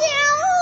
[0.00, 0.53] い。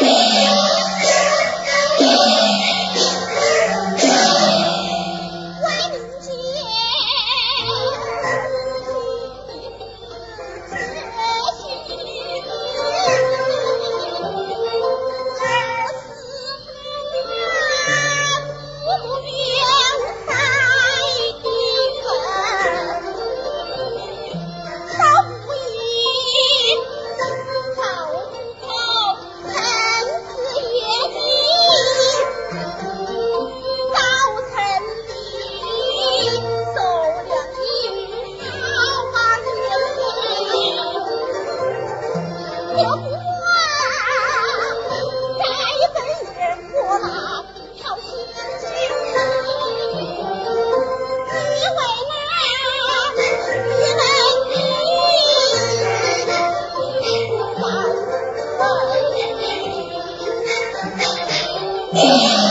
[0.00, 0.69] Yeah.
[62.00, 62.49] 见。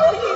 [0.00, 0.24] Oh,